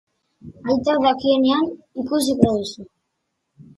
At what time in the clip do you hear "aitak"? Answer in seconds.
0.69-0.99